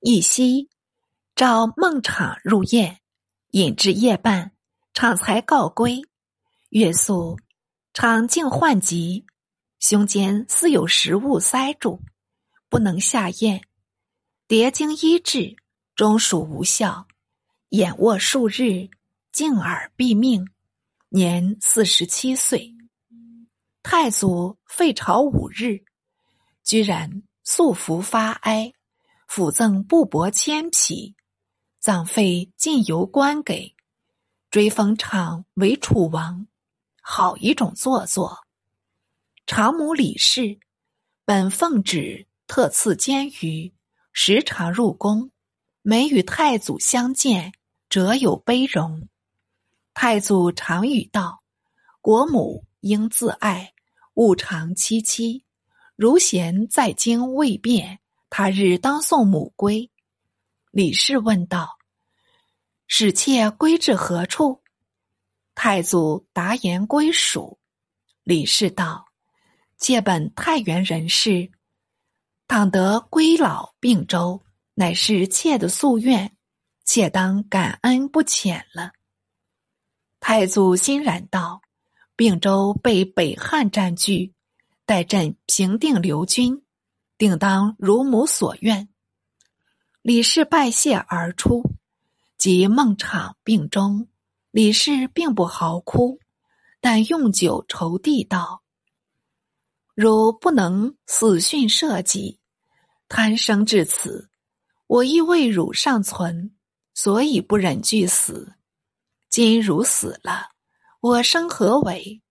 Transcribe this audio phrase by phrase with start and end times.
[0.00, 0.68] 一夕，
[1.34, 3.00] 召孟昶入宴，
[3.52, 4.52] 饮至夜半，
[4.92, 6.02] 昶才告归。
[6.68, 7.38] 月宿，
[7.94, 9.24] 昶竟患疾，
[9.78, 12.00] 胸间似有食物塞住，
[12.68, 13.62] 不能下咽。
[14.46, 15.56] 迭经医治，
[15.94, 17.08] 终属无效，
[17.70, 18.90] 眼卧数日，
[19.32, 20.46] 静耳毙命，
[21.08, 22.76] 年四十七岁。
[23.82, 25.84] 太祖废朝五日，
[26.62, 28.72] 居然素服发哀。
[29.26, 31.14] 辅赠布帛千匹，
[31.78, 33.74] 葬费尽由官给，
[34.50, 36.46] 追封昶为楚王，
[37.02, 38.38] 好一种做作。
[39.46, 40.58] 长母李氏
[41.24, 43.72] 本奉旨特赐监舆，
[44.12, 45.30] 时常入宫，
[45.82, 47.52] 每与太祖相见，
[47.90, 49.08] 辄有悲容。
[49.92, 51.42] 太祖常语道
[52.00, 53.72] ：“国母应自爱，
[54.14, 55.44] 勿常戚戚。
[55.94, 57.98] 如贤在京未变。”
[58.28, 59.90] 他日当送母归，
[60.70, 61.78] 李氏问道
[62.88, 64.62] ：“使妾归至何处？”
[65.54, 67.58] 太祖答言：“归蜀。”
[68.24, 69.06] 李氏道
[69.78, 71.50] ：“妾本太原人士，
[72.48, 74.42] 倘得归老并州，
[74.74, 76.36] 乃是妾的夙愿，
[76.84, 78.92] 妾当感恩不浅了。”
[80.20, 81.62] 太祖欣然道
[82.16, 84.34] ：“并州被北汉占据，
[84.84, 86.62] 待朕平定刘军。”
[87.18, 88.88] 定当如母所愿。
[90.02, 91.62] 李氏拜谢而出，
[92.36, 94.08] 及孟昶病终，
[94.50, 96.20] 李氏并不嚎哭，
[96.80, 98.62] 但用酒酬帝道
[99.96, 102.38] ：“如不能死殉社稷，
[103.08, 104.30] 贪生至此，
[104.86, 106.54] 我亦为汝尚存，
[106.94, 108.52] 所以不忍惧死。
[109.28, 110.50] 今汝死了，
[111.00, 112.22] 我生何为？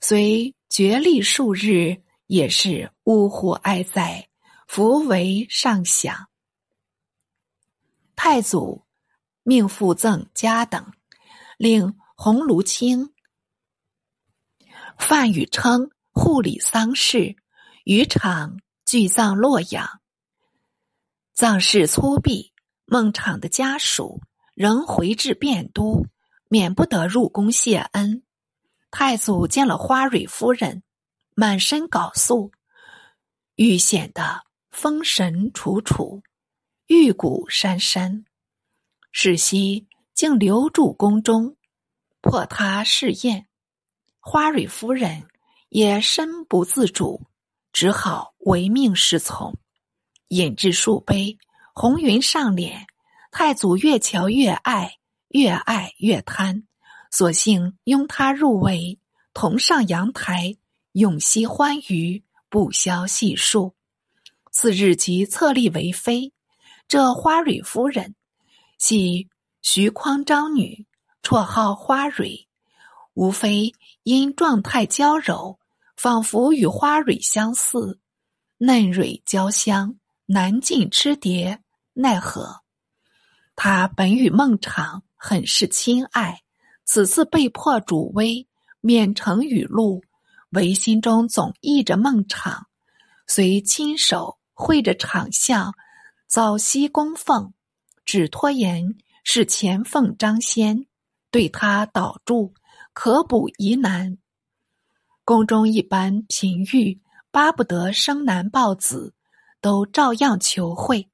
[0.00, 4.28] 虽绝力数日。”也是呜呼哀哉，
[4.66, 6.28] 弗为上想。
[8.14, 8.84] 太祖
[9.42, 10.92] 命复赠家等，
[11.56, 13.14] 令鸿胪卿
[14.98, 17.36] 范宇称护理丧事，
[17.84, 20.00] 余场俱葬洛阳。
[21.32, 22.52] 葬事粗鄙，
[22.84, 24.20] 孟昶的家属
[24.54, 26.04] 仍回至汴都，
[26.48, 28.22] 免不得入宫谢恩。
[28.90, 30.82] 太祖见了花蕊夫人。
[31.40, 32.50] 满身缟素，
[33.54, 36.20] 愈显得风神楚楚，
[36.88, 38.24] 玉骨珊珊。
[39.12, 41.56] 世袭竟留住宫中，
[42.20, 43.46] 迫他试验。
[44.18, 45.28] 花蕊夫人
[45.68, 47.28] 也身不自主，
[47.72, 49.54] 只好唯命是从。
[50.30, 51.38] 饮至数杯，
[51.72, 52.84] 红云上脸。
[53.30, 54.96] 太祖越瞧越爱，
[55.28, 56.66] 越爱越贪，
[57.12, 58.98] 索性拥她入围，
[59.32, 60.56] 同上阳台。
[60.92, 63.74] 永惜欢愉，不消细数。
[64.50, 66.32] 次日即册立为妃。
[66.88, 68.14] 这花蕊夫人，
[68.78, 69.28] 系
[69.60, 70.86] 徐匡章女，
[71.22, 72.48] 绰号花蕊。
[73.12, 75.58] 无非因状态娇柔，
[75.96, 78.00] 仿佛与花蕊相似，
[78.56, 81.62] 嫩蕊娇香，难尽痴蝶。
[81.92, 82.62] 奈何
[83.54, 86.40] 他本与孟昶很是亲爱，
[86.84, 88.46] 此次被迫主威，
[88.80, 90.02] 免成雨露。
[90.50, 92.64] 唯心中总忆着孟昶，
[93.26, 95.74] 遂亲手绘着场相，
[96.26, 97.52] 早夕供奉，
[98.04, 100.86] 只拖延是前奉张先，
[101.30, 102.54] 对他导助，
[102.94, 104.16] 可补疑难。
[105.24, 106.98] 宫中一般嫔御
[107.30, 109.14] 巴不得生男抱子，
[109.60, 111.10] 都照样求会。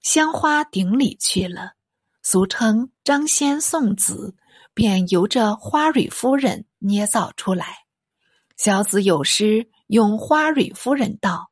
[0.00, 1.74] 香花顶礼去了，
[2.22, 4.34] 俗称张先送子，
[4.72, 7.84] 便由着花蕊夫人捏造出来。
[8.62, 11.50] 小子有诗咏花蕊夫人道：“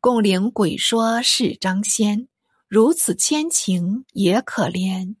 [0.00, 2.26] 共领鬼说是张仙，
[2.68, 5.16] 如此千情也可怜。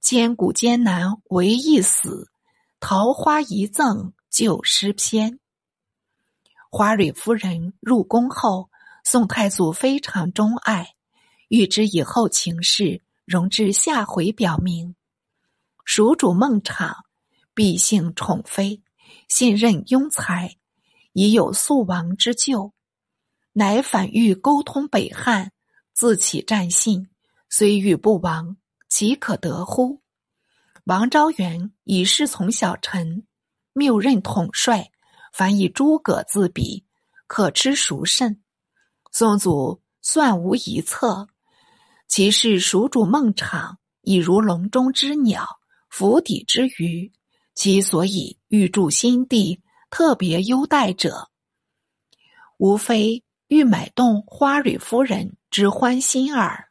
[0.00, 2.30] 千古艰难唯一死，
[2.78, 5.40] 桃花一赠旧诗篇。”
[6.70, 8.70] 花蕊夫人入宫后，
[9.02, 10.94] 宋太祖非常钟爱，
[11.48, 14.94] 欲知以后情事，容至下回表明。
[15.84, 17.02] 蜀主孟昶，
[17.52, 18.80] 必性宠妃。
[19.28, 20.56] 信任庸才，
[21.12, 22.72] 已有速亡之咎，
[23.52, 25.52] 乃反欲沟通北汉，
[25.92, 27.08] 自起战信，
[27.48, 28.56] 虽欲不亡，
[28.88, 30.00] 岂可得乎？
[30.84, 33.26] 王昭元以侍从小臣，
[33.72, 34.90] 谬任统帅，
[35.32, 36.84] 反以诸葛自比，
[37.26, 38.42] 可知孰甚？
[39.10, 41.28] 宋祖算无一策，
[42.08, 45.46] 其事蜀主孟昶，已如笼中之鸟，
[45.88, 47.12] 釜底之鱼。
[47.54, 51.30] 其所以欲助新帝，特别优待者，
[52.58, 56.68] 无非欲买动花蕊夫人之欢心耳。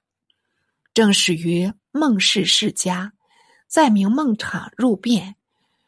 [0.93, 3.13] 正始于孟氏世家，
[3.67, 5.35] 在明孟昶入汴，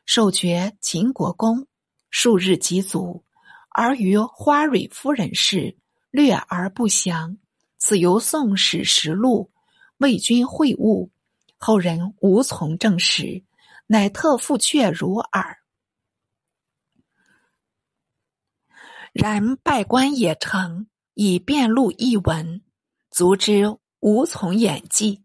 [0.05, 1.67] 受爵秦国公，
[2.09, 3.23] 数日即卒。
[3.77, 5.75] 而于花蕊夫人事
[6.09, 7.37] 略而不详。
[7.77, 9.51] 此由《宋史实录》
[9.97, 11.09] 魏君会晤，
[11.57, 13.43] 后人无从证实，
[13.87, 15.59] 乃特复阙如耳。
[19.13, 22.61] 然拜官也成，以便录一文，
[23.09, 25.23] 足之无从演记。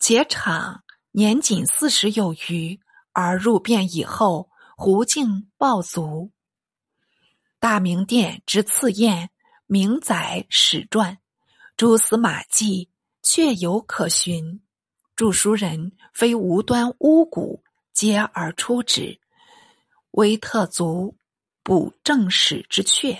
[0.00, 0.80] 且昶
[1.12, 2.80] 年仅四十有余，
[3.12, 6.32] 而入汴以后，胡境暴卒。
[7.58, 9.30] 大明殿之赐宴，
[9.66, 11.18] 明载史传，
[11.76, 12.90] 蛛丝马迹
[13.22, 14.62] 确有可寻。
[15.14, 17.60] 著书人非无端巫蛊，
[18.00, 19.20] 皆而出之，
[20.12, 21.14] 惟特足
[21.62, 23.18] 补正史之阙。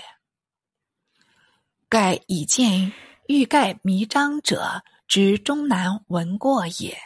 [1.87, 2.91] 盖以见
[3.27, 6.97] 欲盖弥彰者之终难闻过也。